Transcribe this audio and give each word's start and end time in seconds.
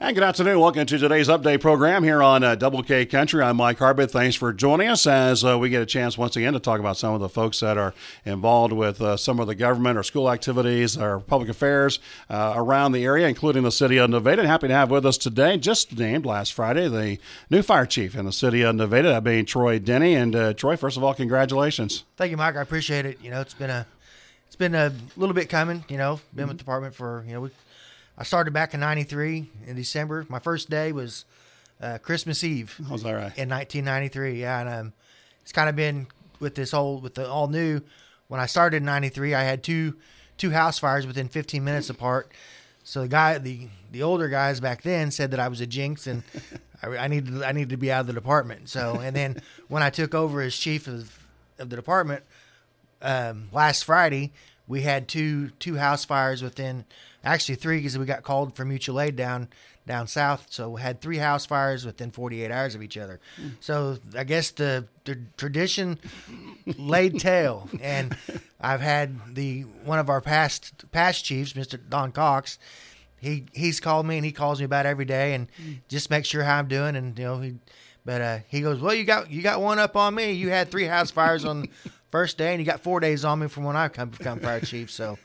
And 0.00 0.16
good 0.16 0.24
afternoon. 0.24 0.58
Welcome 0.58 0.86
to 0.86 0.98
today's 0.98 1.28
update 1.28 1.60
program 1.60 2.02
here 2.02 2.20
on 2.20 2.42
uh, 2.42 2.56
Double 2.56 2.82
K 2.82 3.06
Country. 3.06 3.40
I'm 3.40 3.56
Mike 3.56 3.78
Harbit. 3.78 4.10
Thanks 4.10 4.34
for 4.34 4.52
joining 4.52 4.88
us 4.88 5.06
as 5.06 5.44
uh, 5.44 5.56
we 5.56 5.68
get 5.68 5.82
a 5.82 5.86
chance 5.86 6.18
once 6.18 6.34
again 6.34 6.52
to 6.54 6.58
talk 6.58 6.80
about 6.80 6.96
some 6.96 7.14
of 7.14 7.20
the 7.20 7.28
folks 7.28 7.60
that 7.60 7.78
are 7.78 7.94
involved 8.24 8.72
with 8.72 9.00
uh, 9.00 9.16
some 9.16 9.38
of 9.38 9.46
the 9.46 9.54
government 9.54 9.96
or 9.96 10.02
school 10.02 10.32
activities 10.32 10.98
or 10.98 11.20
public 11.20 11.48
affairs 11.48 12.00
uh, 12.28 12.54
around 12.56 12.90
the 12.90 13.04
area, 13.04 13.28
including 13.28 13.62
the 13.62 13.70
city 13.70 13.96
of 13.96 14.10
Nevada. 14.10 14.44
Happy 14.44 14.66
to 14.66 14.74
have 14.74 14.90
with 14.90 15.06
us 15.06 15.16
today, 15.16 15.56
just 15.58 15.96
named 15.96 16.26
last 16.26 16.52
Friday, 16.54 16.88
the 16.88 17.18
new 17.48 17.62
fire 17.62 17.86
chief 17.86 18.16
in 18.16 18.24
the 18.24 18.32
city 18.32 18.62
of 18.62 18.74
Nevada, 18.74 19.10
that 19.10 19.22
being 19.22 19.44
Troy 19.44 19.78
Denny. 19.78 20.16
And 20.16 20.34
uh, 20.34 20.54
Troy, 20.54 20.76
first 20.76 20.96
of 20.96 21.04
all, 21.04 21.14
congratulations. 21.14 22.02
Thank 22.16 22.32
you, 22.32 22.36
Mike. 22.36 22.56
I 22.56 22.62
appreciate 22.62 23.06
it. 23.06 23.22
You 23.22 23.30
know, 23.30 23.40
it's 23.40 23.54
been 23.54 23.70
a 23.70 23.86
it's 24.48 24.56
been 24.56 24.74
a 24.74 24.92
little 25.16 25.34
bit 25.34 25.48
coming. 25.48 25.84
You 25.88 25.98
know, 25.98 26.18
been 26.34 26.48
with 26.48 26.56
the 26.56 26.64
department 26.64 26.96
for 26.96 27.24
you 27.28 27.34
know 27.34 27.42
we 27.42 27.50
I 28.16 28.22
started 28.22 28.52
back 28.52 28.74
in 28.74 28.80
'93 28.80 29.50
in 29.66 29.76
December. 29.76 30.26
My 30.28 30.38
first 30.38 30.70
day 30.70 30.92
was 30.92 31.24
uh, 31.80 31.98
Christmas 31.98 32.44
Eve. 32.44 32.76
Was 32.90 33.04
right? 33.04 33.36
In 33.36 33.48
1993, 33.48 34.40
yeah, 34.40 34.60
and 34.60 34.68
um, 34.68 34.92
it's 35.42 35.52
kind 35.52 35.68
of 35.68 35.76
been 35.76 36.06
with 36.40 36.54
this 36.54 36.70
whole 36.70 37.00
with 37.00 37.14
the 37.14 37.28
all 37.28 37.48
new. 37.48 37.80
When 38.28 38.40
I 38.40 38.46
started 38.46 38.78
in 38.78 38.84
'93, 38.84 39.34
I 39.34 39.42
had 39.42 39.62
two 39.62 39.96
two 40.36 40.50
house 40.50 40.78
fires 40.78 41.06
within 41.06 41.28
15 41.28 41.62
minutes 41.62 41.90
apart. 41.90 42.30
So 42.82 43.02
the 43.02 43.08
guy, 43.08 43.38
the 43.38 43.68
the 43.90 44.02
older 44.02 44.28
guys 44.28 44.60
back 44.60 44.82
then 44.82 45.10
said 45.10 45.30
that 45.30 45.40
I 45.40 45.48
was 45.48 45.60
a 45.60 45.66
jinx 45.66 46.06
and 46.06 46.22
I, 46.82 46.88
I 46.96 47.08
needed 47.08 47.42
I 47.42 47.52
needed 47.52 47.70
to 47.70 47.76
be 47.76 47.90
out 47.90 48.02
of 48.02 48.06
the 48.06 48.12
department. 48.12 48.68
So 48.68 49.00
and 49.02 49.14
then 49.16 49.40
when 49.68 49.82
I 49.82 49.90
took 49.90 50.14
over 50.14 50.40
as 50.40 50.56
chief 50.56 50.86
of 50.86 51.18
of 51.58 51.70
the 51.70 51.76
department 51.76 52.24
um, 53.00 53.48
last 53.52 53.84
Friday, 53.84 54.32
we 54.66 54.82
had 54.82 55.08
two 55.08 55.50
two 55.58 55.76
house 55.76 56.04
fires 56.04 56.42
within 56.42 56.84
actually 57.22 57.56
three 57.56 57.78
because 57.78 57.98
we 57.98 58.04
got 58.06 58.22
called 58.22 58.56
for 58.56 58.64
mutual 58.64 59.00
aid 59.00 59.16
down 59.16 59.48
down 59.86 60.06
south. 60.06 60.46
So 60.50 60.70
we 60.70 60.80
had 60.80 61.00
three 61.00 61.18
house 61.18 61.44
fires 61.44 61.84
within 61.84 62.10
48 62.10 62.50
hours 62.50 62.74
of 62.74 62.82
each 62.82 62.96
other. 62.96 63.20
So 63.60 63.98
I 64.16 64.24
guess 64.24 64.50
the, 64.50 64.86
the 65.04 65.18
tradition 65.36 65.98
laid 66.78 67.20
tail, 67.20 67.68
and 67.82 68.16
I've 68.60 68.80
had 68.80 69.34
the 69.34 69.62
one 69.84 69.98
of 69.98 70.08
our 70.08 70.20
past 70.20 70.90
past 70.90 71.24
chiefs, 71.24 71.52
Mr. 71.52 71.78
Don 71.88 72.12
Cox. 72.12 72.58
He 73.20 73.46
he's 73.52 73.80
called 73.80 74.06
me 74.06 74.16
and 74.16 74.24
he 74.24 74.32
calls 74.32 74.58
me 74.58 74.66
about 74.66 74.84
every 74.86 75.06
day 75.06 75.34
and 75.34 75.48
just 75.88 76.10
make 76.10 76.24
sure 76.26 76.42
how 76.42 76.58
I'm 76.58 76.68
doing 76.68 76.96
and 76.96 77.18
you 77.18 77.24
know 77.24 77.40
he. 77.40 77.54
But 78.06 78.20
uh, 78.20 78.38
he 78.48 78.60
goes, 78.60 78.80
well, 78.80 78.92
you 78.92 79.04
got 79.04 79.30
you 79.30 79.40
got 79.40 79.62
one 79.62 79.78
up 79.78 79.96
on 79.96 80.14
me. 80.14 80.32
You 80.32 80.50
had 80.50 80.70
three 80.70 80.84
house 80.84 81.10
fires 81.10 81.46
on 81.46 81.68
first 82.14 82.38
day, 82.38 82.52
and 82.52 82.60
you 82.60 82.64
got 82.64 82.78
four 82.78 83.00
days 83.00 83.24
on 83.24 83.40
me 83.40 83.48
from 83.48 83.64
when 83.64 83.74
I 83.74 83.88
come 83.88 84.10
become 84.10 84.38
fire 84.38 84.60
chief. 84.60 84.88
So 84.88 85.18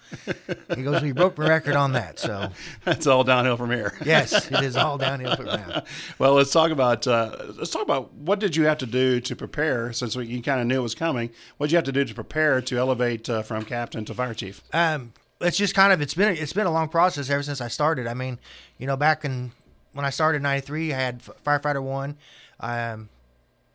he 0.76 0.82
goes, 0.82 1.04
we 1.04 1.12
broke 1.12 1.38
my 1.38 1.48
record 1.48 1.76
on 1.76 1.92
that. 1.92 2.18
So 2.18 2.50
that's 2.84 3.06
all 3.06 3.24
downhill 3.24 3.58
from 3.58 3.70
here. 3.70 3.96
yes, 4.04 4.50
it 4.52 4.64
is 4.64 4.76
all 4.76 4.98
downhill 4.98 5.36
from 5.36 5.46
now. 5.46 5.84
well, 6.18 6.34
let's 6.34 6.52
talk 6.52 6.72
about 6.72 7.06
uh, 7.06 7.36
let's 7.58 7.70
talk 7.70 7.84
about 7.84 8.12
what 8.16 8.40
did 8.40 8.56
you 8.56 8.64
have 8.64 8.80
to 8.80 8.88
do 8.88 9.22
to 9.22 9.36
prepare 9.36 9.94
since 9.94 10.16
we, 10.16 10.26
you 10.26 10.42
kind 10.42 10.62
of 10.62 10.66
knew 10.66 10.80
it 10.80 10.82
was 10.82 10.96
coming. 10.96 11.30
What 11.58 11.68
did 11.68 11.74
you 11.74 11.78
have 11.78 11.86
to 11.86 11.92
do 11.92 12.04
to 12.04 12.16
prepare 12.16 12.60
to 12.60 12.78
elevate 12.80 13.30
uh, 13.30 13.44
from 13.44 13.66
captain 13.66 14.04
to 14.06 14.14
fire 14.16 14.34
chief? 14.34 14.64
Um, 14.74 15.14
it's 15.42 15.58
just 15.58 15.76
kind 15.76 15.94
of 15.94 16.02
it's 16.02 16.16
been 16.16 16.36
it's 16.36 16.54
been 16.54 16.66
a 16.66 16.74
long 16.74 16.90
process 16.90 17.30
ever 17.30 17.44
since 17.44 17.62
I 17.62 17.68
started. 17.68 18.08
I 18.08 18.16
mean, 18.16 18.40
you 18.80 18.88
know, 18.88 18.98
back 18.98 19.24
in 19.24 19.52
when 19.94 20.06
I 20.06 20.10
started 20.10 20.38
in 20.38 20.42
'93, 20.42 20.92
I 20.92 20.98
had 20.98 21.22
firefighter 21.22 21.84
one, 21.84 22.18
um, 22.60 23.10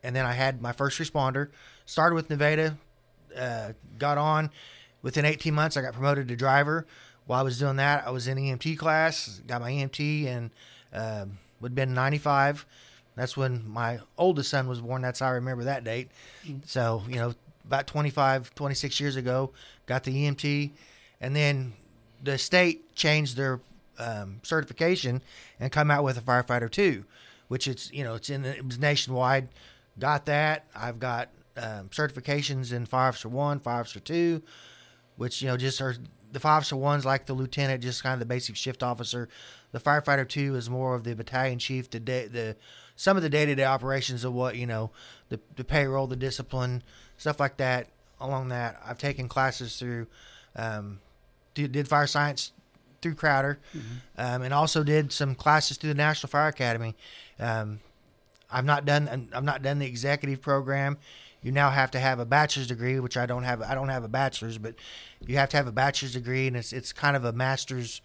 and 0.03 0.13
then 0.13 0.25
I 0.25 0.33
had 0.33 0.61
my 0.61 0.73
first 0.73 0.99
responder. 0.99 1.47
Started 1.85 2.15
with 2.15 2.29
Nevada, 2.29 2.77
uh, 3.37 3.73
got 3.97 4.17
on. 4.17 4.51
Within 5.01 5.25
18 5.25 5.53
months, 5.53 5.77
I 5.77 5.81
got 5.81 5.93
promoted 5.93 6.27
to 6.29 6.35
driver. 6.35 6.85
While 7.25 7.39
I 7.39 7.43
was 7.43 7.59
doing 7.59 7.77
that, 7.77 8.07
I 8.07 8.11
was 8.11 8.27
in 8.27 8.37
EMT 8.37 8.77
class, 8.77 9.41
got 9.47 9.61
my 9.61 9.71
EMT, 9.71 10.27
and 10.27 10.51
uh, 10.93 11.25
would 11.59 11.71
have 11.71 11.75
been 11.75 11.93
95. 11.93 12.65
That's 13.15 13.37
when 13.37 13.67
my 13.67 13.99
oldest 14.17 14.49
son 14.49 14.67
was 14.67 14.81
born. 14.81 15.01
That's 15.01 15.19
how 15.19 15.27
I 15.27 15.31
remember 15.31 15.63
that 15.63 15.83
date. 15.83 16.09
Mm-hmm. 16.45 16.59
So, 16.65 17.03
you 17.07 17.15
know, 17.15 17.33
about 17.65 17.87
25, 17.87 18.53
26 18.53 18.99
years 18.99 19.15
ago, 19.15 19.51
got 19.85 20.03
the 20.03 20.11
EMT. 20.11 20.71
And 21.21 21.35
then 21.35 21.73
the 22.21 22.37
state 22.37 22.93
changed 22.95 23.37
their 23.37 23.61
um, 23.97 24.41
certification 24.43 25.21
and 25.59 25.71
come 25.71 25.89
out 25.89 26.03
with 26.03 26.17
a 26.17 26.21
firefighter 26.21 26.69
two, 26.69 27.05
which 27.47 27.67
it's, 27.67 27.91
you 27.91 28.03
know, 28.03 28.15
it's 28.15 28.29
in, 28.29 28.43
it 28.45 28.65
was 28.65 28.77
nationwide. 28.77 29.47
Got 29.97 30.25
that. 30.25 30.65
I've 30.75 30.99
got 30.99 31.29
um, 31.57 31.89
certifications 31.89 32.73
in 32.73 32.85
fire 32.85 33.09
officer 33.09 33.29
one, 33.29 33.59
fire 33.59 33.81
officer 33.81 33.99
two, 33.99 34.41
which 35.15 35.41
you 35.41 35.47
know 35.47 35.57
just 35.57 35.81
are 35.81 35.95
the 36.31 36.39
five 36.39 36.57
officer 36.57 36.75
one's 36.75 37.05
like 37.05 37.25
the 37.25 37.33
lieutenant, 37.33 37.81
just 37.81 38.03
kind 38.03 38.13
of 38.13 38.19
the 38.19 38.25
basic 38.25 38.55
shift 38.55 38.83
officer. 38.83 39.29
The 39.71 39.79
firefighter 39.79 40.27
two 40.27 40.55
is 40.55 40.69
more 40.69 40.93
of 40.93 41.03
the 41.03 41.15
battalion 41.15 41.59
chief, 41.59 41.89
the 41.89 41.99
day, 41.99 42.27
the 42.27 42.55
some 42.95 43.17
of 43.17 43.23
the 43.23 43.29
day 43.29 43.45
to 43.45 43.55
day 43.55 43.63
operations 43.63 44.23
of 44.23 44.33
what 44.33 44.55
you 44.57 44.67
know, 44.67 44.91
the 45.29 45.39
the 45.55 45.63
payroll, 45.63 46.07
the 46.07 46.15
discipline, 46.15 46.83
stuff 47.17 47.39
like 47.39 47.57
that. 47.57 47.87
Along 48.19 48.49
that, 48.49 48.79
I've 48.85 48.97
taken 48.97 49.27
classes 49.27 49.77
through, 49.77 50.07
um, 50.55 50.99
did, 51.53 51.73
did 51.73 51.87
fire 51.87 52.07
science 52.07 52.53
through 53.01 53.15
Crowder, 53.15 53.59
mm-hmm. 53.75 53.95
um, 54.17 54.41
and 54.41 54.53
also 54.53 54.83
did 54.83 55.11
some 55.11 55.35
classes 55.35 55.77
through 55.77 55.89
the 55.89 55.95
National 55.95 56.29
Fire 56.29 56.47
Academy. 56.47 56.95
Um, 57.39 57.81
I've 58.49 58.65
not 58.65 58.85
done 58.85 59.29
I've 59.33 59.43
not 59.43 59.61
done 59.61 59.79
the 59.79 59.85
executive 59.85 60.41
program 60.41 60.97
you 61.45 61.51
now 61.51 61.69
have 61.69 61.91
to 61.91 61.99
have 61.99 62.17
a 62.19 62.25
bachelor's 62.25 62.65
degree, 62.65 62.99
which 62.99 63.15
I 63.15 63.27
don't 63.27 63.43
have. 63.43 63.61
I 63.61 63.75
don't 63.75 63.89
have 63.89 64.03
a 64.03 64.07
bachelor's, 64.07 64.57
but 64.57 64.73
you 65.27 65.37
have 65.37 65.49
to 65.49 65.57
have 65.57 65.67
a 65.67 65.71
bachelor's 65.71 66.13
degree, 66.13 66.47
and 66.47 66.57
it's 66.57 66.73
it's 66.73 66.91
kind 66.91 67.15
of 67.15 67.23
a 67.23 67.31
master's 67.31 68.01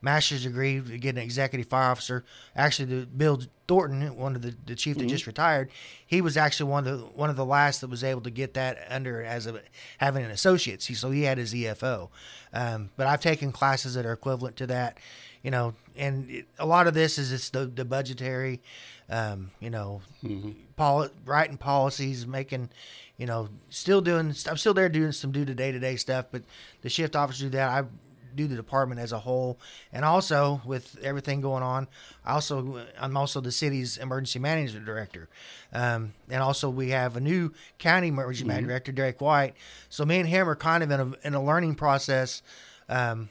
master's 0.00 0.44
degree 0.44 0.80
to 0.80 0.96
get 0.96 1.16
an 1.16 1.20
executive 1.20 1.66
fire 1.66 1.90
officer. 1.90 2.24
Actually, 2.54 3.00
the 3.00 3.06
Bill 3.06 3.42
Thornton, 3.66 4.14
one 4.16 4.36
of 4.36 4.42
the, 4.42 4.54
the 4.66 4.76
chief 4.76 4.94
that 4.98 5.00
mm-hmm. 5.00 5.08
just 5.08 5.26
retired, 5.26 5.68
he 6.06 6.20
was 6.20 6.36
actually 6.36 6.70
one 6.70 6.86
of 6.86 7.00
the 7.00 7.06
one 7.06 7.28
of 7.28 7.34
the 7.34 7.44
last 7.44 7.80
that 7.80 7.90
was 7.90 8.04
able 8.04 8.20
to 8.20 8.30
get 8.30 8.54
that 8.54 8.86
under 8.88 9.20
as 9.20 9.48
a 9.48 9.60
having 9.98 10.24
an 10.24 10.30
associate's. 10.30 10.86
He, 10.86 10.94
so 10.94 11.10
he 11.10 11.22
had 11.22 11.38
his 11.38 11.52
EFO. 11.52 12.10
Um, 12.52 12.90
but 12.96 13.08
I've 13.08 13.20
taken 13.20 13.50
classes 13.50 13.94
that 13.94 14.06
are 14.06 14.12
equivalent 14.12 14.54
to 14.58 14.68
that, 14.68 14.98
you 15.42 15.50
know, 15.50 15.74
and 15.96 16.30
it, 16.30 16.46
a 16.58 16.66
lot 16.66 16.86
of 16.86 16.94
this 16.94 17.18
is 17.18 17.32
it's 17.32 17.50
the 17.50 17.66
the 17.66 17.84
budgetary 17.84 18.60
um, 19.08 19.50
you 19.60 19.70
know, 19.70 20.00
mm-hmm. 20.24 20.52
poli- 20.76 21.10
writing 21.24 21.56
policies, 21.56 22.26
making, 22.26 22.70
you 23.16 23.26
know, 23.26 23.48
still 23.68 24.00
doing. 24.00 24.34
I'm 24.48 24.56
still 24.56 24.74
there 24.74 24.88
doing 24.88 25.12
some 25.12 25.32
do 25.32 25.44
the 25.44 25.54
day 25.54 25.72
to 25.72 25.78
day 25.78 25.96
stuff, 25.96 26.26
but 26.30 26.42
the 26.82 26.88
shift 26.88 27.14
officers 27.14 27.42
do 27.42 27.48
that. 27.50 27.68
I 27.68 27.86
do 28.34 28.46
the 28.46 28.56
department 28.56 29.00
as 29.00 29.12
a 29.12 29.18
whole, 29.18 29.58
and 29.92 30.04
also 30.04 30.60
with 30.64 30.98
everything 31.02 31.40
going 31.40 31.62
on, 31.62 31.86
I 32.24 32.34
also 32.34 32.84
I'm 33.00 33.16
also 33.16 33.40
the 33.40 33.52
city's 33.52 33.96
emergency 33.96 34.40
management 34.40 34.84
director, 34.84 35.28
um, 35.72 36.12
and 36.28 36.42
also 36.42 36.68
we 36.68 36.90
have 36.90 37.16
a 37.16 37.20
new 37.20 37.52
county 37.78 38.08
emergency 38.08 38.40
mm-hmm. 38.40 38.48
management 38.48 38.70
director, 38.70 38.92
Derek 38.92 39.20
White. 39.20 39.54
So 39.88 40.04
me 40.04 40.18
and 40.18 40.28
him 40.28 40.48
are 40.48 40.56
kind 40.56 40.82
of 40.82 40.90
in 40.90 41.00
a 41.00 41.26
in 41.26 41.34
a 41.34 41.42
learning 41.42 41.76
process, 41.76 42.42
um, 42.88 43.28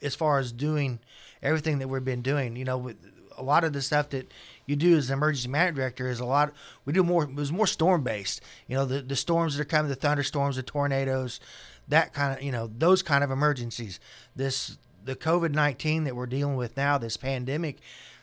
as 0.00 0.14
far 0.14 0.38
as 0.38 0.52
doing 0.52 1.00
everything 1.42 1.78
that 1.78 1.88
we've 1.88 2.04
been 2.04 2.22
doing. 2.22 2.56
You 2.56 2.64
know, 2.64 2.78
with 2.78 2.96
a 3.36 3.42
lot 3.42 3.64
of 3.64 3.72
the 3.72 3.82
stuff 3.82 4.10
that 4.10 4.30
you 4.66 4.76
do 4.76 4.96
as 4.96 5.10
an 5.10 5.14
emergency 5.14 5.48
management 5.48 5.76
director 5.76 6.08
is 6.08 6.20
a 6.20 6.24
lot. 6.24 6.52
We 6.84 6.92
do 6.92 7.02
more. 7.02 7.24
It 7.24 7.34
was 7.34 7.52
more 7.52 7.66
storm 7.66 8.02
based. 8.02 8.40
You 8.68 8.76
know, 8.76 8.84
the 8.84 9.02
the 9.02 9.16
storms 9.16 9.56
that 9.56 9.62
are 9.62 9.66
coming, 9.66 9.88
the 9.88 9.96
thunderstorms, 9.96 10.56
the 10.56 10.62
tornadoes, 10.62 11.40
that 11.88 12.12
kind 12.12 12.36
of 12.36 12.42
you 12.42 12.52
know 12.52 12.70
those 12.78 13.02
kind 13.02 13.24
of 13.24 13.30
emergencies. 13.30 14.00
This 14.36 14.78
the 15.04 15.16
COVID 15.16 15.52
nineteen 15.52 16.04
that 16.04 16.16
we're 16.16 16.26
dealing 16.26 16.56
with 16.56 16.76
now, 16.76 16.98
this 16.98 17.16
pandemic. 17.16 17.78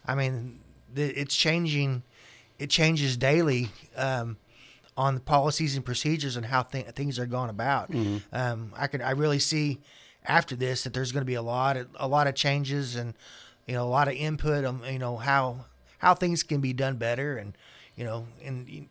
I 0.06 0.16
mean, 0.16 0.60
the, 0.94 1.04
it's 1.20 1.36
changing. 1.36 2.04
It 2.58 2.70
changes 2.70 3.18
daily. 3.18 3.70
Um, 3.96 4.38
on 4.98 5.16
the 5.16 5.22
policies 5.22 5.78
and 5.78 5.86
procedures 5.86 6.36
and 6.36 6.46
how 6.46 6.62
th- 6.62 6.88
things 6.88 7.18
are 7.18 7.26
going 7.26 7.50
about. 7.50 7.90
Mm-hmm. 7.90 8.18
Um, 8.34 8.74
I 8.76 8.88
could 8.88 9.02
I 9.02 9.12
really 9.12 9.40
see 9.40 9.80
after 10.26 10.56
this 10.56 10.84
that 10.84 10.94
there's 10.94 11.12
going 11.12 11.22
to 11.22 11.26
be 11.26 11.36
a 11.36 11.42
lot 11.42 11.78
of 11.78 11.88
a 11.96 12.08
lot 12.08 12.28
of 12.28 12.36
changes 12.36 12.96
and 12.96 13.14
you 13.66 13.74
know 13.74 13.84
a 13.84 13.90
lot 13.90 14.08
of 14.08 14.14
input 14.14 14.66
on 14.66 14.82
you 14.92 15.00
know 15.00 15.18
how 15.18 15.66
how 16.00 16.14
things 16.14 16.44
can 16.44 16.60
be 16.60 16.74
done 16.74 16.96
better, 16.98 17.38
and 17.38 17.58
you 17.96 18.04
know, 18.04 18.26
and 18.44 18.90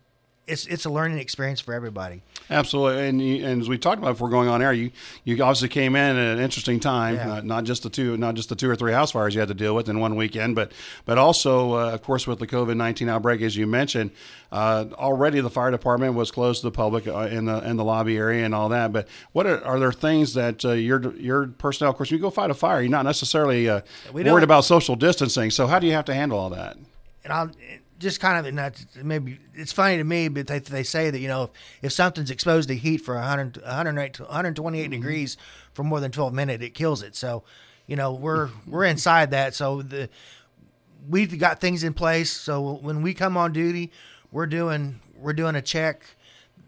it's 0.48 0.66
it's 0.66 0.84
a 0.84 0.90
learning 0.90 1.18
experience 1.18 1.60
for 1.60 1.74
everybody. 1.74 2.22
Absolutely, 2.50 3.08
and, 3.08 3.20
and 3.20 3.62
as 3.62 3.68
we 3.68 3.76
talked 3.76 3.98
about 3.98 4.12
before 4.12 4.30
going 4.30 4.48
on 4.48 4.62
air, 4.62 4.72
you 4.72 4.90
you 5.24 5.34
obviously 5.42 5.68
came 5.68 5.94
in 5.94 6.16
at 6.16 6.36
an 6.36 6.42
interesting 6.42 6.80
time. 6.80 7.16
Yeah. 7.16 7.32
Uh, 7.34 7.40
not 7.42 7.64
just 7.64 7.82
the 7.82 7.90
two, 7.90 8.16
not 8.16 8.34
just 8.34 8.48
the 8.48 8.56
two 8.56 8.68
or 8.68 8.74
three 8.74 8.92
house 8.92 9.12
fires 9.12 9.34
you 9.34 9.40
had 9.40 9.48
to 9.48 9.54
deal 9.54 9.74
with 9.74 9.88
in 9.88 10.00
one 10.00 10.16
weekend, 10.16 10.54
but 10.54 10.72
but 11.04 11.18
also, 11.18 11.74
uh, 11.74 11.90
of 11.92 12.02
course, 12.02 12.26
with 12.26 12.38
the 12.38 12.46
COVID 12.46 12.76
nineteen 12.76 13.08
outbreak, 13.08 13.42
as 13.42 13.56
you 13.56 13.66
mentioned, 13.66 14.10
uh, 14.50 14.86
already 14.94 15.40
the 15.40 15.50
fire 15.50 15.70
department 15.70 16.14
was 16.14 16.30
closed 16.30 16.62
to 16.62 16.68
the 16.68 16.72
public 16.72 17.06
uh, 17.06 17.28
in 17.30 17.44
the 17.44 17.58
in 17.68 17.76
the 17.76 17.84
lobby 17.84 18.16
area 18.16 18.44
and 18.44 18.54
all 18.54 18.70
that. 18.70 18.92
But 18.92 19.08
what 19.32 19.46
are, 19.46 19.62
are 19.64 19.78
there 19.78 19.92
things 19.92 20.34
that 20.34 20.64
uh, 20.64 20.72
your 20.72 21.14
your 21.16 21.46
personnel? 21.46 21.90
Of 21.90 21.96
course, 21.96 22.10
you 22.10 22.18
go 22.18 22.30
fight 22.30 22.50
a 22.50 22.54
fire, 22.54 22.80
you're 22.80 22.90
not 22.90 23.04
necessarily 23.04 23.68
uh, 23.68 23.82
worried 24.12 24.44
about 24.44 24.64
social 24.64 24.96
distancing. 24.96 25.50
So 25.50 25.66
how 25.66 25.78
do 25.78 25.86
you 25.86 25.92
have 25.92 26.06
to 26.06 26.14
handle 26.14 26.38
all 26.38 26.50
that? 26.50 26.76
and 27.28 27.32
I'll 27.32 27.50
just 27.98 28.20
kind 28.20 28.46
of 28.46 28.54
not 28.54 28.84
maybe 29.02 29.38
it's 29.54 29.72
funny 29.72 29.96
to 29.96 30.04
me, 30.04 30.28
but 30.28 30.46
they, 30.46 30.58
they 30.58 30.82
say 30.82 31.10
that 31.10 31.18
you 31.18 31.28
know 31.28 31.44
if, 31.44 31.50
if 31.82 31.92
something's 31.92 32.30
exposed 32.30 32.68
to 32.68 32.76
heat 32.76 32.98
for 32.98 33.14
100, 33.14 33.62
108 33.62 34.20
128 34.20 34.82
mm-hmm. 34.82 34.90
degrees 34.90 35.36
for 35.72 35.82
more 35.82 36.00
than 36.00 36.10
12 36.10 36.32
minutes, 36.32 36.62
it 36.62 36.74
kills 36.74 37.02
it. 37.02 37.16
So, 37.16 37.42
you 37.86 37.96
know 37.96 38.12
we're 38.12 38.50
we're 38.66 38.84
inside 38.84 39.30
that. 39.32 39.54
So 39.54 39.82
the 39.82 40.08
we've 41.08 41.38
got 41.38 41.60
things 41.60 41.84
in 41.84 41.94
place. 41.94 42.30
So 42.30 42.74
when 42.74 43.02
we 43.02 43.14
come 43.14 43.36
on 43.36 43.52
duty, 43.52 43.90
we're 44.30 44.46
doing 44.46 45.00
we're 45.16 45.32
doing 45.32 45.56
a 45.56 45.62
check 45.62 46.02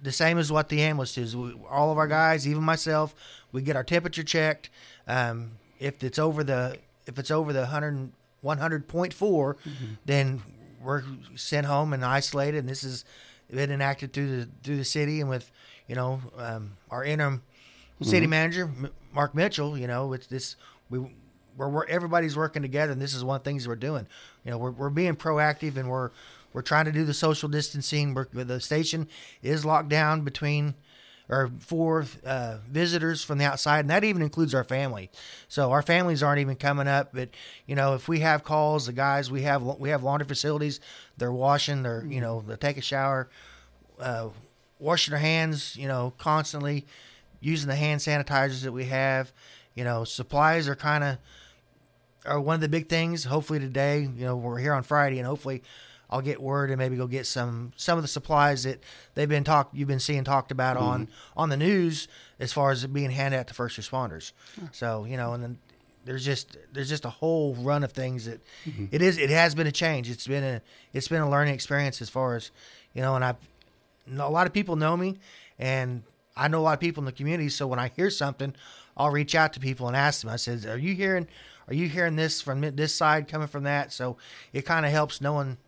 the 0.02 0.12
same 0.12 0.38
as 0.38 0.50
what 0.50 0.68
the 0.68 0.80
ambulance 0.80 1.18
is. 1.18 1.36
We, 1.36 1.54
all 1.68 1.92
of 1.92 1.98
our 1.98 2.06
guys, 2.06 2.48
even 2.48 2.62
myself, 2.62 3.14
we 3.52 3.62
get 3.62 3.76
our 3.76 3.84
temperature 3.84 4.22
checked. 4.22 4.70
Um, 5.06 5.52
if 5.78 6.02
it's 6.02 6.18
over 6.18 6.44
the 6.44 6.78
if 7.06 7.18
it's 7.18 7.30
over 7.30 7.52
the 7.52 7.60
100 7.60 8.12
100.4, 8.44 8.86
mm-hmm. 8.88 9.86
then 10.06 10.42
we're 10.82 11.02
sent 11.36 11.66
home 11.66 11.92
and 11.92 12.04
isolated. 12.04 12.58
And 12.58 12.68
this 12.68 12.82
has 12.82 13.04
been 13.50 13.70
enacted 13.70 14.12
through 14.12 14.40
the 14.40 14.48
through 14.62 14.76
the 14.76 14.84
city 14.84 15.20
and 15.20 15.28
with 15.28 15.50
you 15.86 15.94
know 15.94 16.20
um, 16.36 16.76
our 16.90 17.04
interim 17.04 17.38
mm-hmm. 17.38 18.04
city 18.04 18.26
manager 18.26 18.70
Mark 19.12 19.34
Mitchell. 19.34 19.76
You 19.76 19.86
know, 19.86 20.12
it's 20.12 20.26
this 20.26 20.56
we 20.88 21.00
we're, 21.56 21.68
we're, 21.68 21.86
everybody's 21.86 22.36
working 22.36 22.62
together, 22.62 22.92
and 22.92 23.02
this 23.02 23.14
is 23.14 23.24
one 23.24 23.36
of 23.36 23.42
the 23.42 23.50
things 23.50 23.66
we're 23.68 23.76
doing. 23.76 24.06
You 24.44 24.52
know, 24.52 24.58
we're 24.58 24.70
we're 24.70 24.90
being 24.90 25.16
proactive 25.16 25.76
and 25.76 25.88
we're 25.88 26.10
we're 26.52 26.62
trying 26.62 26.86
to 26.86 26.92
do 26.92 27.04
the 27.04 27.14
social 27.14 27.48
distancing. 27.48 28.14
We're, 28.14 28.26
the 28.32 28.60
station 28.60 29.08
is 29.42 29.64
locked 29.64 29.88
down 29.88 30.22
between 30.22 30.74
or 31.30 31.48
for 31.60 32.04
uh, 32.26 32.56
visitors 32.68 33.22
from 33.22 33.38
the 33.38 33.44
outside, 33.44 33.80
and 33.80 33.90
that 33.90 34.02
even 34.02 34.20
includes 34.20 34.52
our 34.52 34.64
family. 34.64 35.10
So 35.46 35.70
our 35.70 35.80
families 35.80 36.24
aren't 36.24 36.40
even 36.40 36.56
coming 36.56 36.88
up. 36.88 37.10
But 37.14 37.30
you 37.66 37.76
know, 37.76 37.94
if 37.94 38.08
we 38.08 38.18
have 38.20 38.42
calls, 38.42 38.86
the 38.86 38.92
guys 38.92 39.30
we 39.30 39.42
have 39.42 39.62
we 39.62 39.90
have 39.90 40.02
laundry 40.02 40.26
facilities. 40.26 40.80
They're 41.16 41.32
washing. 41.32 41.84
They're 41.84 42.04
you 42.04 42.20
know 42.20 42.42
they 42.46 42.56
take 42.56 42.76
a 42.76 42.82
shower, 42.82 43.30
uh, 44.00 44.30
washing 44.80 45.12
their 45.12 45.20
hands. 45.20 45.76
You 45.76 45.86
know, 45.86 46.12
constantly 46.18 46.84
using 47.40 47.68
the 47.68 47.76
hand 47.76 48.00
sanitizers 48.00 48.62
that 48.62 48.72
we 48.72 48.86
have. 48.86 49.32
You 49.74 49.84
know, 49.84 50.02
supplies 50.02 50.68
are 50.68 50.76
kind 50.76 51.04
of 51.04 51.18
are 52.26 52.40
one 52.40 52.56
of 52.56 52.60
the 52.60 52.68
big 52.68 52.88
things. 52.88 53.22
Hopefully 53.24 53.60
today, 53.60 54.00
you 54.00 54.24
know, 54.24 54.36
we're 54.36 54.58
here 54.58 54.74
on 54.74 54.82
Friday, 54.82 55.18
and 55.18 55.28
hopefully 55.28 55.62
I'll 56.10 56.20
get 56.20 56.42
word 56.42 56.70
and 56.70 56.78
maybe 56.78 56.96
go 56.96 57.06
get 57.06 57.26
some 57.26 57.72
some 57.76 57.96
of 57.96 58.02
the 58.02 58.08
supplies 58.08 58.64
that 58.64 58.82
they've 59.14 59.28
been 59.28 59.44
talked 59.44 59.74
you've 59.74 59.88
been 59.88 60.00
seeing 60.00 60.24
talked 60.24 60.50
about 60.50 60.76
mm-hmm. 60.76 60.86
on 60.86 61.08
on 61.36 61.48
the 61.48 61.56
news 61.56 62.08
as 62.38 62.52
far 62.52 62.72
as 62.72 62.84
being 62.86 63.10
handed 63.10 63.38
out 63.38 63.46
to 63.46 63.54
first 63.54 63.80
responders. 63.80 64.32
So 64.72 65.04
you 65.04 65.16
know, 65.16 65.32
and 65.32 65.42
then 65.42 65.58
there's 66.04 66.24
just 66.24 66.56
there's 66.72 66.88
just 66.88 67.04
a 67.04 67.10
whole 67.10 67.54
run 67.54 67.84
of 67.84 67.92
things 67.92 68.24
that 68.24 68.40
mm-hmm. 68.66 68.86
it 68.90 69.02
is 69.02 69.18
it 69.18 69.30
has 69.30 69.54
been 69.54 69.66
a 69.66 69.72
change. 69.72 70.10
It's 70.10 70.26
been 70.26 70.44
a 70.44 70.62
it's 70.92 71.08
been 71.08 71.22
a 71.22 71.30
learning 71.30 71.54
experience 71.54 72.02
as 72.02 72.08
far 72.08 72.34
as 72.36 72.50
you 72.94 73.02
know, 73.02 73.14
and 73.14 73.24
I've 73.24 73.36
a 74.18 74.30
lot 74.30 74.46
of 74.46 74.52
people 74.52 74.76
know 74.76 74.96
me, 74.96 75.18
and 75.58 76.02
I 76.36 76.48
know 76.48 76.60
a 76.60 76.62
lot 76.62 76.74
of 76.74 76.80
people 76.80 77.02
in 77.02 77.04
the 77.06 77.12
community. 77.12 77.48
So 77.48 77.66
when 77.66 77.78
I 77.78 77.92
hear 77.94 78.10
something, 78.10 78.54
I'll 78.96 79.10
reach 79.10 79.34
out 79.34 79.52
to 79.52 79.60
people 79.60 79.86
and 79.86 79.96
ask 79.96 80.22
them. 80.22 80.30
I 80.30 80.36
said, 80.36 80.64
"Are 80.66 80.78
you 80.78 80.94
hearing? 80.94 81.28
Are 81.68 81.74
you 81.74 81.88
hearing 81.88 82.16
this 82.16 82.40
from 82.40 82.60
this 82.60 82.94
side 82.94 83.28
coming 83.28 83.48
from 83.48 83.64
that?" 83.64 83.92
So 83.92 84.16
it 84.52 84.62
kind 84.62 84.84
of 84.86 84.92
helps 84.92 85.20
knowing 85.20 85.58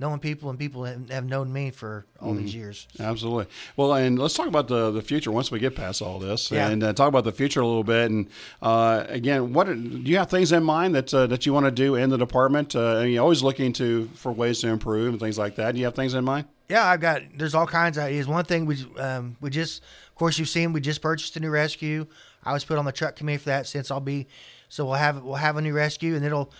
knowing 0.00 0.18
people 0.18 0.48
and 0.48 0.58
people 0.58 0.84
have 0.84 1.26
known 1.26 1.52
me 1.52 1.70
for 1.70 2.06
all 2.20 2.32
mm-hmm. 2.32 2.42
these 2.42 2.54
years. 2.54 2.88
Absolutely. 2.98 3.46
Well, 3.76 3.92
and 3.92 4.18
let's 4.18 4.34
talk 4.34 4.46
about 4.46 4.66
the 4.66 4.90
the 4.90 5.02
future 5.02 5.30
once 5.30 5.50
we 5.50 5.58
get 5.58 5.76
past 5.76 6.00
all 6.00 6.18
this, 6.18 6.50
yeah. 6.50 6.68
and 6.68 6.82
uh, 6.82 6.92
talk 6.94 7.08
about 7.08 7.24
the 7.24 7.32
future 7.32 7.60
a 7.60 7.66
little 7.66 7.84
bit. 7.84 8.10
And 8.10 8.28
uh, 8.62 9.04
again, 9.08 9.52
what 9.52 9.66
do 9.66 9.74
you 9.74 10.16
have 10.16 10.30
things 10.30 10.52
in 10.52 10.64
mind 10.64 10.94
that 10.94 11.12
uh, 11.12 11.26
that 11.26 11.44
you 11.44 11.52
want 11.52 11.66
to 11.66 11.70
do 11.70 11.94
in 11.94 12.08
the 12.08 12.18
department? 12.18 12.74
Uh, 12.74 13.00
you're 13.00 13.22
always 13.22 13.42
looking 13.42 13.72
to 13.74 14.08
for 14.14 14.32
ways 14.32 14.60
to 14.60 14.68
improve 14.68 15.10
and 15.10 15.20
things 15.20 15.38
like 15.38 15.56
that. 15.56 15.72
Do 15.72 15.78
you 15.78 15.84
have 15.84 15.94
things 15.94 16.14
in 16.14 16.24
mind? 16.24 16.46
Yeah, 16.70 16.86
I've 16.86 17.00
got. 17.00 17.22
There's 17.36 17.54
all 17.54 17.66
kinds 17.66 17.98
of 17.98 18.04
ideas. 18.04 18.26
One 18.26 18.44
thing 18.44 18.64
we 18.64 18.76
um, 18.96 19.36
we 19.40 19.50
just, 19.50 19.82
of 20.08 20.14
course, 20.14 20.38
you've 20.38 20.48
seen 20.48 20.72
we 20.72 20.80
just 20.80 21.02
purchased 21.02 21.36
a 21.36 21.40
new 21.40 21.50
rescue. 21.50 22.06
I 22.42 22.54
was 22.54 22.64
put 22.64 22.78
on 22.78 22.86
the 22.86 22.92
truck 22.92 23.16
committee 23.16 23.38
for 23.38 23.50
that 23.50 23.66
since 23.66 23.90
I'll 23.90 24.00
be. 24.00 24.28
So 24.70 24.86
we'll 24.86 24.94
have 24.94 25.22
we'll 25.22 25.34
have 25.34 25.56
a 25.58 25.60
new 25.60 25.74
rescue, 25.74 26.14
and 26.16 26.24
it'll 26.24 26.52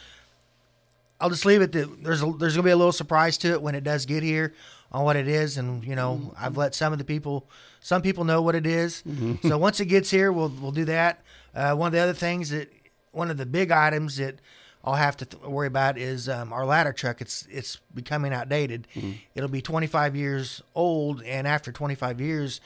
I'll 1.21 1.31
just 1.31 1.45
leave 1.45 1.63
it 1.63 1.73
that 1.73 2.03
there's 2.03 2.23
a, 2.23 2.33
there's 2.33 2.55
gonna 2.55 2.65
be 2.65 2.71
a 2.71 2.77
little 2.77 2.93
surprise 2.93 3.37
to 3.39 3.53
it 3.53 3.63
when 3.63 3.75
it 3.75 3.85
does 3.85 4.07
get 4.07 4.23
here 4.23 4.55
on 4.93 5.05
what 5.05 5.17
it 5.17 5.29
is, 5.29 5.57
and 5.57 5.85
you 5.85 5.95
know 5.95 6.21
mm-hmm. 6.23 6.45
I've 6.45 6.57
let 6.57 6.75
some 6.75 6.93
of 6.93 6.99
the 6.99 7.05
people, 7.05 7.49
some 7.81 8.03
people 8.03 8.25
know 8.25 8.43
what 8.43 8.55
it 8.55 8.67
is. 8.67 9.03
Mm-hmm. 9.07 9.49
So 9.49 9.59
once 9.59 9.81
it 9.81 9.87
gets 9.87 10.11
here, 10.11 10.33
we'll 10.33 10.53
we'll 10.61 10.73
do 10.73 10.85
that. 10.87 11.23
Uh, 11.55 11.75
one 11.75 11.89
of 11.89 11.93
the 11.93 11.99
other 11.99 12.15
things 12.15 12.51
that 12.51 12.73
one 13.13 13.31
of 13.31 13.37
the 13.37 13.47
big 13.47 13.71
items 13.71 14.17
that 14.17 14.37
I'll 14.85 14.95
have 14.95 15.17
to 15.19 15.27
th- 15.27 15.43
worry 15.43 15.67
about 15.67 15.99
is 15.99 16.29
um, 16.29 16.53
our 16.53 16.65
ladder 16.65 16.93
truck. 16.93 17.21
It's 17.21 17.47
it's 17.51 17.79
becoming 17.95 18.33
outdated. 18.33 18.87
Mm-hmm. 18.95 19.13
It'll 19.35 19.49
be 19.49 19.63
25 19.63 20.17
years 20.17 20.63
old, 20.75 21.23
and 21.23 21.47
after 21.47 21.71
25 21.71 22.21
years, 22.21 22.61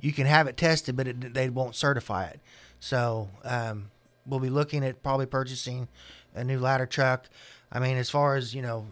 you 0.00 0.12
can 0.12 0.26
have 0.26 0.46
it 0.46 0.56
tested, 0.56 0.96
but 0.96 1.06
it, 1.06 1.34
they 1.34 1.50
won't 1.50 1.74
certify 1.74 2.26
it. 2.26 2.40
So 2.80 3.28
um, 3.44 3.90
we'll 4.26 4.40
be 4.40 4.48
looking 4.48 4.84
at 4.84 5.02
probably 5.02 5.26
purchasing 5.26 5.88
a 6.34 6.44
new 6.44 6.58
ladder 6.58 6.86
truck. 6.86 7.28
I 7.72 7.78
mean, 7.78 7.96
as 7.96 8.10
far 8.10 8.36
as 8.36 8.54
you 8.54 8.62
know, 8.62 8.86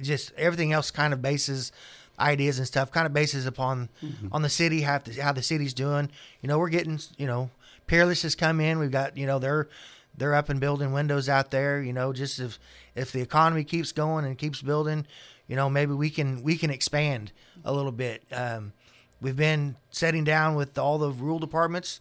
just 0.00 0.32
everything 0.36 0.72
else 0.72 0.90
kind 0.90 1.12
of 1.12 1.22
bases 1.22 1.72
ideas 2.18 2.58
and 2.58 2.66
stuff 2.66 2.92
kind 2.92 3.06
of 3.06 3.12
bases 3.12 3.46
upon 3.46 3.88
mm-hmm. 4.02 4.28
on 4.30 4.42
the 4.42 4.48
city 4.48 4.82
how 4.82 4.98
the, 4.98 5.20
how 5.20 5.32
the 5.32 5.42
city's 5.42 5.74
doing. 5.74 6.10
You 6.40 6.48
know, 6.48 6.58
we're 6.58 6.68
getting 6.68 6.98
you 7.16 7.26
know, 7.26 7.50
Peerless 7.86 8.22
has 8.22 8.34
come 8.34 8.60
in. 8.60 8.78
We've 8.78 8.90
got 8.90 9.16
you 9.16 9.26
know 9.26 9.38
they're 9.38 9.68
they're 10.16 10.34
up 10.34 10.48
and 10.48 10.60
building 10.60 10.92
windows 10.92 11.28
out 11.28 11.50
there. 11.50 11.82
You 11.82 11.92
know, 11.92 12.12
just 12.12 12.38
if 12.38 12.58
if 12.94 13.12
the 13.12 13.20
economy 13.20 13.64
keeps 13.64 13.92
going 13.92 14.24
and 14.24 14.38
keeps 14.38 14.62
building, 14.62 15.06
you 15.46 15.56
know, 15.56 15.68
maybe 15.68 15.92
we 15.92 16.10
can 16.10 16.42
we 16.42 16.56
can 16.56 16.70
expand 16.70 17.32
a 17.64 17.72
little 17.72 17.92
bit. 17.92 18.22
Um, 18.32 18.72
we've 19.20 19.36
been 19.36 19.76
sitting 19.90 20.24
down 20.24 20.54
with 20.54 20.78
all 20.78 20.98
the 20.98 21.10
rural 21.10 21.38
departments 21.38 22.00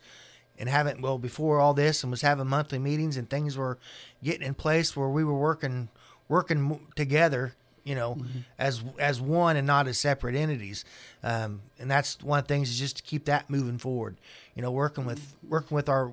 and 0.57 0.69
haven't 0.69 1.01
well 1.01 1.17
before 1.17 1.59
all 1.59 1.73
this 1.73 2.03
and 2.03 2.11
was 2.11 2.21
having 2.21 2.47
monthly 2.47 2.77
meetings 2.79 3.17
and 3.17 3.29
things 3.29 3.57
were 3.57 3.79
getting 4.23 4.45
in 4.45 4.53
place 4.53 4.95
where 4.95 5.09
we 5.09 5.23
were 5.23 5.37
working 5.37 5.89
working 6.33 6.79
together 6.95 7.53
you 7.83 7.95
know 7.95 8.15
mm-hmm. 8.15 8.39
as 8.57 8.83
as 8.97 9.21
one 9.21 9.55
and 9.55 9.67
not 9.67 9.87
as 9.87 9.97
separate 9.97 10.35
entities. 10.35 10.85
Um, 11.21 11.61
and 11.79 11.91
that's 11.91 12.21
one 12.23 12.39
of 12.39 12.47
the 12.47 12.53
things 12.53 12.69
is 12.69 12.79
just 12.79 12.97
to 12.97 13.03
keep 13.03 13.25
that 13.25 13.49
moving 13.49 13.77
forward. 13.77 14.17
You 14.55 14.61
know 14.61 14.71
working 14.71 15.05
with 15.05 15.35
working 15.47 15.75
with 15.75 15.89
our 15.89 16.11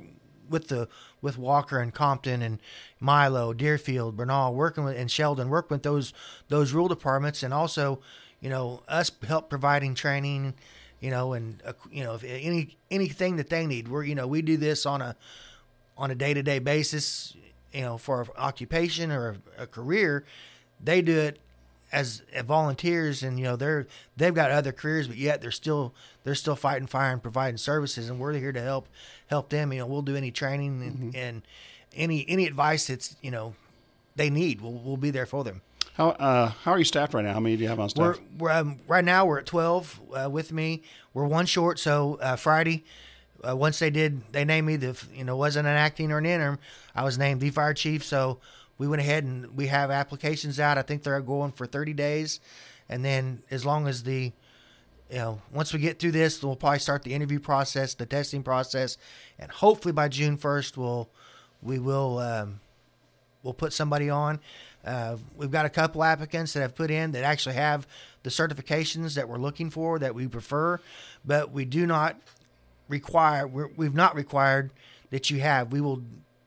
with 0.49 0.69
the 0.69 0.89
with 1.23 1.39
Walker 1.39 1.79
and 1.79 1.95
Compton 1.95 2.43
and 2.43 2.59
Milo, 2.99 3.53
Deerfield, 3.53 4.17
Bernal, 4.17 4.53
working 4.55 4.85
with 4.85 4.99
and 4.99 5.11
Sheldon, 5.11 5.49
working 5.49 5.77
with 5.77 5.85
those 5.85 6.13
those 6.49 6.73
rural 6.73 6.89
departments, 6.89 7.43
and 7.43 7.55
also, 7.55 8.01
you 8.41 8.51
know, 8.51 8.83
us 8.89 9.11
help 9.27 9.49
providing 9.49 9.95
training, 9.95 10.55
you 10.99 11.11
know, 11.11 11.33
and 11.33 11.63
uh, 11.65 11.73
you 11.91 12.05
know, 12.05 12.15
if 12.15 12.25
any 12.25 12.77
anything 12.91 13.37
that 13.37 13.49
they 13.49 13.67
need, 13.67 13.89
we're 13.89 14.05
you 14.05 14.15
know 14.15 14.27
we 14.27 14.43
do 14.43 14.57
this 14.57 14.85
on 14.85 15.01
a 15.01 15.17
on 15.97 16.11
a 16.11 16.15
day 16.15 16.35
to 16.35 16.43
day 16.43 16.59
basis 16.59 17.37
you 17.73 17.83
know, 17.83 17.99
for 17.99 18.27
occupation 18.37 19.11
or 19.11 19.37
a, 19.59 19.63
a 19.63 19.67
career, 19.67 20.25
they 20.83 21.03
do 21.03 21.17
it 21.17 21.39
as, 21.93 22.23
as 22.33 22.45
volunteers, 22.45 23.23
and 23.23 23.39
you 23.39 23.45
know 23.45 23.57
they're 23.57 23.87
they've 24.17 24.35
got 24.35 24.50
other 24.50 24.73
careers, 24.73 25.09
but 25.09 25.17
yet 25.17 25.41
they're 25.41 25.50
still 25.50 25.93
they're 26.25 26.35
still 26.35 26.57
fighting 26.57 26.87
fire 26.87 27.12
and 27.12 27.23
providing 27.23 27.57
services, 27.57 28.09
and 28.09 28.21
we're 28.21 28.33
here 28.35 28.53
to 28.53 28.62
help 28.62 28.89
help 29.29 29.49
them. 29.50 29.73
You 29.73 29.81
know, 29.81 29.87
we'll 29.87 30.03
do 30.03 30.17
any 30.17 30.31
training 30.31 30.83
and, 30.83 30.99
mm-hmm. 30.99 31.17
and 31.17 31.43
any 31.95 32.25
any 32.29 32.47
advice 32.47 32.87
that's 32.87 33.17
you 33.23 33.31
know 33.31 33.55
they 34.17 34.31
need. 34.31 34.61
We'll 34.61 34.73
we'll 34.73 34.97
be 34.97 35.11
there 35.11 35.27
for 35.27 35.45
them. 35.45 35.62
How 35.95 36.11
uh, 36.11 36.49
how 36.65 36.73
are 36.73 36.79
you 36.79 36.85
staffed 36.85 37.15
right 37.15 37.25
now? 37.25 37.33
How 37.33 37.41
many 37.41 37.57
do 37.57 37.62
you 37.62 37.69
have 37.69 37.81
on 37.81 37.89
staff? 37.89 38.19
We're, 38.39 38.47
we're 38.47 38.53
um, 38.53 38.79
right 38.87 39.05
now 39.05 39.27
we're 39.27 39.39
at 39.39 39.47
twelve 39.47 40.00
uh, 40.15 40.31
with 40.31 40.53
me. 40.53 40.83
We're 41.12 41.27
one 41.27 41.47
short, 41.47 41.79
so 41.79 42.19
uh, 42.21 42.37
Friday 42.37 42.85
uh, 43.49 43.56
once 43.56 43.78
they 43.78 43.90
did, 43.90 44.20
they 44.32 44.44
named 44.44 44.66
me 44.66 44.76
the, 44.76 45.00
you 45.14 45.25
know, 45.25 45.37
wasn't 45.37 45.66
an 45.66 45.76
acting 45.76 46.12
or 46.12 46.18
an 46.18 46.26
interim. 46.26 46.59
I 46.94 47.04
was 47.04 47.18
named 47.18 47.40
the 47.40 47.50
fire 47.50 47.75
chief. 47.75 48.04
So 48.04 48.38
we 48.78 48.88
went 48.88 49.00
ahead 49.00 49.25
and 49.25 49.56
we 49.56 49.66
have 49.68 49.90
applications 49.90 50.61
out. 50.61 50.78
I 50.78 50.82
think 50.82 51.02
they're 51.02 51.20
going 51.20 51.52
for 51.52 51.66
30 51.66 51.92
days. 51.94 52.40
And 52.88 53.04
then 53.04 53.42
as 53.50 53.64
long 53.64 53.87
as 53.87 54.02
the, 54.02 54.32
you 55.11 55.16
know, 55.16 55.42
once 55.52 55.73
we 55.73 55.78
get 55.80 55.99
through 55.99 56.12
this, 56.12 56.42
we'll 56.42 56.56
probably 56.56 56.78
start 56.78 57.02
the 57.02 57.14
interview 57.14 57.38
process, 57.38 57.94
the 57.94 58.06
testing 58.06 58.42
process, 58.42 58.97
and 59.38 59.50
hopefully 59.50 59.92
by 59.92 60.09
June 60.09 60.37
1st, 60.37 60.76
we'll, 60.76 61.09
we 61.62 61.78
will, 61.78 62.18
um, 62.18 62.61
we'll 63.42 63.54
put 63.54 63.73
somebody 63.73 64.11
on. 64.11 64.40
Uh, 64.85 65.16
we've 65.37 65.50
got 65.50 65.66
a 65.66 65.70
couple 65.70 66.02
applicants 66.02 66.54
that 66.54 66.61
have 66.61 66.75
put 66.75 66.90
in 66.90 67.12
that 67.12 67.23
actually 67.23 67.54
have 67.54 67.87
the 68.23 68.30
certifications 68.30 69.14
that 69.14 69.28
we're 69.28 69.38
looking 69.38 69.70
for 69.70 69.99
that 69.99 70.14
we 70.14 70.26
prefer, 70.26 70.80
but 71.25 71.52
we 71.52 71.64
do 71.64 71.87
not 71.87 72.16
require 72.90 73.47
we 73.47 73.87
have 73.87 73.94
not 73.94 74.14
required 74.14 74.73
that 75.11 75.30
you 75.30 75.40
have. 75.40 75.73
We 75.73 75.80
will 75.80 76.02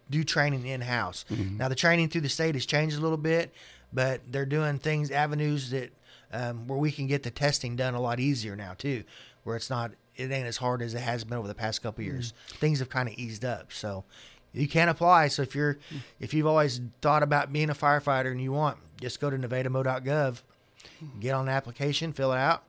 do 0.10 0.24
training 0.24 0.66
in 0.68 0.82
house. 0.82 1.26
Mm-hmm. 1.32 1.58
Now 1.58 1.70
the 1.70 1.76
training 1.76 2.10
through 2.10 2.22
the 2.22 2.30
state 2.30 2.56
has 2.56 2.66
changed 2.66 2.98
a 2.98 3.02
little 3.02 3.18
bit, 3.18 3.54
but 3.92 4.22
they're 4.32 4.46
doing 4.46 4.78
things 4.78 5.10
avenues 5.10 5.72
that 5.72 5.92
um, 6.32 6.68
where 6.68 6.78
we 6.78 6.92
can 6.92 7.08
get 7.08 7.24
the 7.24 7.32
testing 7.32 7.76
done 7.76 7.94
a 7.94 8.02
lot 8.02 8.20
easier 8.20 8.56
now 8.56 8.74
too, 8.74 9.04
where 9.44 9.56
it's 9.56 9.70
not 9.70 9.92
it 10.16 10.32
ain't 10.32 10.46
as 10.46 10.58
hard 10.58 10.82
as 10.82 10.94
it 10.94 11.00
has 11.00 11.24
been 11.24 11.38
over 11.38 11.48
the 11.48 11.56
past 11.56 11.82
couple 11.82 12.04
years. 12.04 12.32
Mm-hmm. 12.34 12.58
Things 12.58 12.80
have 12.80 12.90
kind 12.90 13.10
of 13.10 13.16
eased 13.16 13.46
up, 13.46 13.72
so 13.72 14.04
you 14.54 14.68
can 14.68 14.90
apply. 14.90 15.30
So 15.30 15.42
if 15.42 15.56
you're 15.56 15.78
if 16.20 16.34
you've 16.34 16.48
always 16.48 16.82
thought 17.02 17.24
about 17.24 17.52
being 17.52 17.70
a 17.70 17.76
firefighter 17.76 18.32
and 18.32 18.42
you 18.42 18.52
want, 18.52 18.78
just 19.02 19.20
go 19.20 19.30
to 19.30 19.38
nevadamo.gov, 19.38 20.42
get 21.20 21.32
on 21.34 21.46
the 21.46 21.52
application, 21.52 22.14
fill 22.14 22.32
it 22.34 22.38
out, 22.38 22.64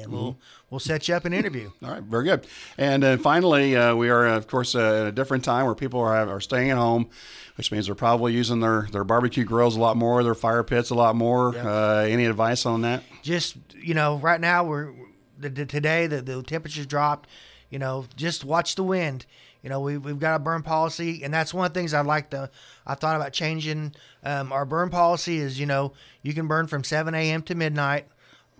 and 0.00 0.12
we'll 0.12 0.38
we'll 0.70 0.80
set 0.80 1.08
you 1.08 1.14
up 1.14 1.24
an 1.24 1.32
interview. 1.32 1.70
All 1.84 1.90
right, 1.90 2.02
very 2.02 2.24
good. 2.24 2.46
And 2.78 3.02
then 3.02 3.18
finally, 3.18 3.76
uh, 3.76 3.94
we 3.94 4.08
are 4.10 4.26
of 4.26 4.46
course 4.46 4.74
uh, 4.74 5.02
at 5.02 5.06
a 5.06 5.12
different 5.12 5.44
time 5.44 5.66
where 5.66 5.74
people 5.74 6.00
are 6.00 6.14
are 6.14 6.40
staying 6.40 6.70
at 6.70 6.76
home, 6.76 7.10
which 7.56 7.72
means 7.72 7.86
they're 7.86 7.94
probably 7.94 8.32
using 8.32 8.60
their 8.60 8.88
their 8.92 9.04
barbecue 9.04 9.44
grills 9.44 9.76
a 9.76 9.80
lot 9.80 9.96
more, 9.96 10.22
their 10.22 10.34
fire 10.34 10.62
pits 10.62 10.90
a 10.90 10.94
lot 10.94 11.16
more. 11.16 11.54
Yep. 11.54 11.64
Uh, 11.64 11.96
any 12.08 12.26
advice 12.26 12.66
on 12.66 12.82
that? 12.82 13.02
Just 13.22 13.56
you 13.76 13.94
know, 13.94 14.16
right 14.16 14.40
now 14.40 14.64
we're 14.64 14.92
the, 15.38 15.48
the, 15.48 15.66
today 15.66 16.06
the 16.06 16.22
the 16.22 16.42
temperatures 16.42 16.86
dropped. 16.86 17.28
You 17.70 17.78
know, 17.78 18.04
just 18.16 18.44
watch 18.44 18.74
the 18.74 18.84
wind. 18.84 19.24
You 19.62 19.70
know, 19.70 19.80
we, 19.80 19.96
we've 19.96 20.18
got 20.18 20.34
a 20.34 20.38
burn 20.40 20.62
policy, 20.62 21.22
and 21.22 21.32
that's 21.32 21.54
one 21.54 21.64
of 21.66 21.72
the 21.72 21.78
things 21.78 21.94
I'd 21.94 22.04
like 22.04 22.30
to. 22.30 22.50
I 22.84 22.94
thought 22.94 23.14
about 23.14 23.32
changing 23.32 23.94
um, 24.24 24.52
our 24.52 24.64
burn 24.64 24.90
policy. 24.90 25.38
Is 25.38 25.58
you 25.58 25.66
know 25.66 25.92
you 26.22 26.34
can 26.34 26.48
burn 26.48 26.66
from 26.66 26.84
7 26.84 27.14
a.m. 27.14 27.42
to 27.42 27.54
midnight. 27.54 28.06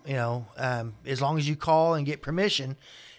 You 0.06 0.14
know, 0.14 0.46
um, 0.56 0.94
as 1.06 1.20
long 1.22 1.38
as 1.38 1.48
you 1.48 1.56
call 1.56 1.94
and 1.94 2.04
get 2.06 2.22
permission. 2.22 2.76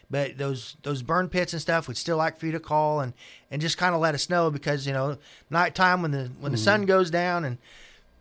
But 0.10 0.38
those 0.38 0.76
those 0.84 1.02
burn 1.02 1.28
pits 1.30 1.54
and 1.54 1.62
stuff, 1.62 1.88
we'd 1.88 1.98
still 1.98 2.18
like 2.18 2.38
for 2.38 2.46
you 2.46 2.52
to 2.52 2.60
call 2.60 3.00
and, 3.00 3.14
and 3.50 3.62
just 3.62 3.78
kind 3.78 3.96
of 3.96 4.02
let 4.02 4.14
us 4.14 4.30
know 4.30 4.52
because 4.52 4.86
you 4.86 4.94
know 4.94 5.18
nighttime 5.50 6.02
when 6.04 6.12
the 6.12 6.32
when 6.40 6.52
the 6.52 6.58
sun 6.58 6.86
goes 6.86 7.10
down 7.10 7.46
and 7.46 7.58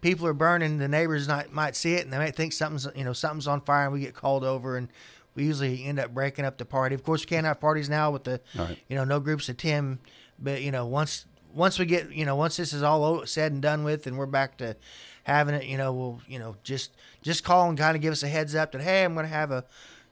people 0.00 0.26
are 0.26 0.33
burning, 0.33 0.78
the 0.78 0.88
neighbors 0.88 1.28
not, 1.28 1.52
might 1.52 1.76
see 1.76 1.95
it 1.95 2.04
and 2.04 2.12
they 2.12 2.16
might 2.19 2.35
think 2.35 2.52
something's 2.54 2.88
you 2.97 3.04
know 3.04 3.12
something's 3.12 3.47
on 3.47 3.61
fire 3.61 3.85
and 3.85 3.92
we 3.92 4.00
get 4.00 4.14
called 4.14 4.42
over 4.42 4.76
and 4.78 4.88
we 5.35 5.45
usually 5.45 5.85
end 5.85 5.99
up 5.99 6.14
breaking 6.14 6.45
up 6.47 6.57
the 6.57 6.64
party. 6.64 6.95
Of 6.95 7.02
course, 7.02 7.23
we 7.23 7.26
can't 7.26 7.45
have 7.47 7.61
parties 7.61 7.90
now 7.90 8.11
with 8.11 8.25
the 8.25 8.40
Right. 8.57 8.78
you 8.88 8.97
know 8.97 9.04
no 9.04 9.21
groups 9.21 9.49
of 9.50 9.59
ten, 9.59 9.99
but 10.38 10.62
you 10.62 10.71
know 10.71 10.87
once 10.87 11.26
once 11.52 11.78
we 11.78 11.85
get 11.85 12.11
you 12.12 12.25
know 12.25 12.37
once 12.37 12.57
this 12.57 12.73
is 12.73 12.83
all 12.83 13.26
said 13.26 13.52
and 13.52 13.61
done 13.61 13.85
with 13.85 14.07
and 14.07 14.16
we're 14.16 14.25
back 14.26 14.57
to 14.59 14.76
having 15.25 15.55
it, 15.55 15.64
you 15.64 15.76
know 15.76 15.93
we'll 15.93 16.21
you 16.26 16.38
know 16.38 16.57
just 16.62 16.93
just 17.23 17.45
call 17.45 17.69
and 17.69 17.79
kind 17.79 17.97
of 17.97 18.02
give 18.02 18.12
us 18.12 18.23
a 18.23 18.29
heads 18.29 18.55
up 18.55 18.73
that 18.73 18.81
hey 18.83 19.05
I'm 19.05 19.14
going 19.14 19.25
to 19.26 19.33
have 19.33 19.50
a 19.50 19.64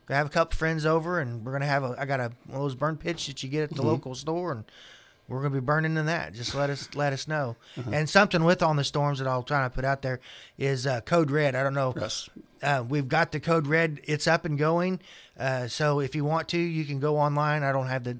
gonna 0.07 0.19
have 0.19 0.27
a 0.27 0.31
couple 0.31 0.57
friends 0.57 0.85
over 0.85 1.21
and 1.21 1.45
we're 1.45 1.53
gonna 1.53 1.67
have 1.67 1.85
a 1.85 1.95
I 1.99 2.05
got 2.05 2.21
a 2.21 2.33
one 2.47 2.57
of 2.57 2.63
those 2.63 2.75
burn 2.75 2.97
pits 2.97 3.27
that 3.27 3.43
you 3.43 3.49
get 3.49 3.71
at 3.71 3.77
the 3.77 3.83
local 3.83 4.15
store 4.15 4.53
and 4.53 4.65
we're 5.29 5.41
gonna 5.43 5.55
be 5.55 5.61
burning 5.61 5.97
in 5.97 6.07
that. 6.07 6.35
Just 6.35 6.55
let 6.57 6.69
us 6.71 6.89
let 6.97 7.13
us 7.13 7.29
know. 7.29 7.55
And 7.93 8.11
something 8.11 8.43
with 8.43 8.63
on 8.63 8.75
the 8.75 8.83
storms 8.83 9.21
that 9.21 9.29
I'll 9.29 9.45
try 9.45 9.63
to 9.63 9.71
put 9.71 9.85
out 9.85 10.03
there 10.03 10.19
is 10.59 10.87
uh, 10.89 11.01
code 11.03 11.31
red. 11.31 11.55
I 11.55 11.63
don't 11.63 11.75
know. 11.75 11.95
Yes. 11.99 12.29
Uh, 12.61 12.85
we've 12.87 13.07
got 13.09 13.31
the 13.31 13.39
code 13.39 13.69
red. 13.69 14.01
It's 14.05 14.27
up 14.27 14.45
and 14.45 14.59
going. 14.59 15.01
Uh, 15.39 15.69
so 15.69 16.01
if 16.01 16.15
you 16.17 16.25
want 16.25 16.49
to, 16.49 16.59
you 16.59 16.85
can 16.85 16.99
go 16.99 17.17
online. 17.17 17.63
I 17.63 17.71
don't 17.71 17.87
have 17.87 18.03
the. 18.05 18.19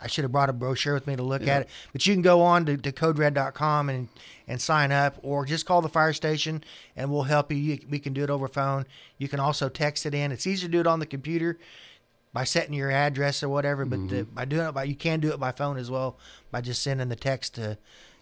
I 0.00 0.08
should 0.08 0.24
have 0.24 0.32
brought 0.32 0.50
a 0.50 0.52
brochure 0.52 0.94
with 0.94 1.06
me 1.06 1.16
to 1.16 1.22
look 1.22 1.46
at 1.46 1.62
it, 1.62 1.68
but 1.92 2.06
you 2.06 2.14
can 2.14 2.22
go 2.22 2.42
on 2.42 2.66
to, 2.66 2.76
to 2.76 2.92
codered.com 2.92 3.88
and 3.88 4.08
and 4.48 4.60
sign 4.60 4.92
up, 4.92 5.18
or 5.22 5.44
just 5.44 5.66
call 5.66 5.82
the 5.82 5.88
fire 5.88 6.12
station 6.12 6.62
and 6.94 7.10
we'll 7.10 7.24
help 7.24 7.50
you. 7.50 7.58
you. 7.58 7.78
We 7.90 7.98
can 7.98 8.12
do 8.12 8.22
it 8.22 8.30
over 8.30 8.46
phone. 8.46 8.86
You 9.18 9.28
can 9.28 9.40
also 9.40 9.68
text 9.68 10.06
it 10.06 10.14
in. 10.14 10.30
It's 10.30 10.46
easier 10.46 10.68
to 10.68 10.72
do 10.72 10.80
it 10.80 10.86
on 10.86 11.00
the 11.00 11.06
computer 11.06 11.58
by 12.32 12.44
setting 12.44 12.74
your 12.74 12.90
address 12.90 13.42
or 13.42 13.48
whatever. 13.48 13.84
But 13.84 14.08
the, 14.08 14.16
mm-hmm. 14.16 14.34
by 14.34 14.44
doing 14.44 14.68
it 14.68 14.72
by, 14.72 14.84
you 14.84 14.94
can 14.94 15.20
do 15.20 15.32
it 15.32 15.40
by 15.40 15.52
phone 15.52 15.78
as 15.78 15.90
well 15.90 16.18
by 16.50 16.60
just 16.60 16.82
sending 16.82 17.08
the 17.08 17.16
text 17.16 17.54
to, 17.54 17.78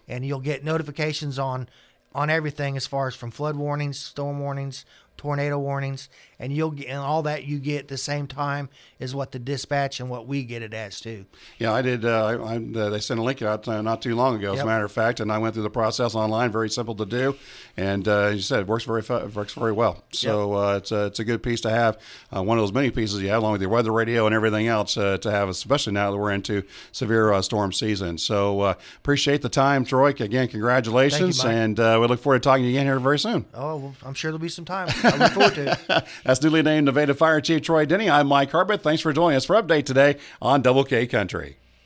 and 0.07 0.25
you'll 0.25 0.39
get 0.39 0.63
notifications 0.63 1.37
on 1.37 1.67
on 2.15 2.29
everything 2.29 2.77
as 2.77 2.87
far 2.87 3.07
as 3.07 3.13
from 3.13 3.29
flood 3.29 3.57
warnings, 3.57 3.99
storm 3.99 4.39
warnings, 4.39 4.85
tornado 5.17 5.57
warnings, 5.57 6.09
and 6.39 6.53
you'll 6.53 6.71
get 6.71 6.87
and 6.87 6.97
all 6.99 7.23
that 7.23 7.45
you 7.45 7.59
get 7.59 7.79
at 7.79 7.87
the 7.87 7.97
same 7.97 8.27
time 8.27 8.69
is 8.99 9.13
what 9.15 9.31
the 9.31 9.39
dispatch 9.39 9.99
and 9.99 10.09
what 10.09 10.27
we 10.27 10.43
get 10.43 10.61
it 10.61 10.73
as 10.73 10.99
too. 10.99 11.25
Yeah, 11.57 11.71
I 11.73 11.81
did. 11.81 12.05
Uh, 12.05 12.25
I, 12.25 12.33
I, 12.33 12.55
uh, 12.57 12.89
they 12.89 12.99
sent 12.99 13.19
a 13.19 13.23
link 13.23 13.41
out 13.41 13.67
uh, 13.67 13.81
not 13.81 14.01
too 14.01 14.15
long 14.15 14.35
ago, 14.35 14.51
as 14.53 14.57
Yep. 14.57 14.63
a 14.63 14.67
matter 14.67 14.85
of 14.85 14.91
fact, 14.91 15.19
and 15.19 15.31
I 15.31 15.37
went 15.37 15.53
through 15.53 15.63
the 15.63 15.69
process 15.69 16.15
online. 16.15 16.51
Very 16.51 16.69
simple 16.69 16.95
to 16.95 17.05
do, 17.05 17.35
and 17.77 18.07
uh, 18.07 18.19
as 18.27 18.35
you 18.35 18.41
said, 18.41 18.59
it 18.61 18.67
works 18.67 18.83
very 18.83 19.01
works 19.29 19.53
very 19.53 19.71
well. 19.71 20.03
So 20.11 20.53
uh, 20.53 20.77
it's 20.77 20.91
a 20.91 21.05
it's 21.07 21.19
a 21.19 21.25
good 21.25 21.41
piece 21.43 21.61
to 21.61 21.69
have. 21.69 21.97
Uh, 22.35 22.43
one 22.43 22.57
of 22.57 22.61
those 22.61 22.73
many 22.73 22.91
pieces 22.91 23.21
you 23.21 23.29
have, 23.29 23.41
along 23.41 23.53
with 23.53 23.61
your 23.61 23.69
weather 23.71 23.91
radio 23.91 24.25
and 24.25 24.35
everything 24.35 24.67
else, 24.67 24.97
uh, 24.97 25.17
to 25.19 25.31
have, 25.31 25.49
especially 25.49 25.93
now 25.93 26.11
that 26.11 26.17
we're 26.17 26.31
into 26.31 26.63
severe 26.91 27.31
uh, 27.33 27.41
storm 27.41 27.71
season. 27.73 28.17
So 28.17 28.61
uh, 28.61 28.73
appreciate 28.97 29.41
the 29.41 29.49
time, 29.49 29.85
Troy. 29.85 30.09
Again, 30.09 30.47
congratulations, 30.47 31.43
Mike. 31.43 31.53
and 31.53 31.79
uh, 31.79 31.97
we 32.01 32.07
look 32.07 32.19
forward 32.19 32.41
to 32.43 32.47
talking 32.47 32.63
to 32.63 32.69
you 32.69 32.75
again 32.75 32.85
here 32.85 32.99
very 32.99 33.19
soon. 33.19 33.45
Oh, 33.53 33.77
well, 33.77 33.95
I'm 34.05 34.13
sure 34.13 34.31
there'll 34.31 34.39
be 34.39 34.49
some 34.49 34.65
time. 34.65 34.87
Forward 35.11 35.55
to 35.55 35.71
it. 35.89 36.05
That's 36.23 36.41
newly 36.41 36.61
named 36.63 36.85
Nevada 36.85 37.13
Fire 37.13 37.41
Chief 37.41 37.61
Troy 37.61 37.85
Denny. 37.85 38.09
I'm 38.09 38.27
Mike 38.27 38.51
Harbert. 38.51 38.81
Thanks 38.81 39.01
for 39.01 39.13
joining 39.13 39.37
us 39.37 39.45
for 39.45 39.61
update 39.61 39.85
today 39.85 40.17
on 40.41 40.61
Double 40.61 40.83
K 40.83 41.05
Country. 41.07 41.57